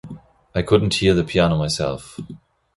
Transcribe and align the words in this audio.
I 0.55 0.63
couldn't 0.63 0.95
hear 0.95 1.13
the 1.13 1.23
piano 1.23 1.59
myself. 1.59 2.19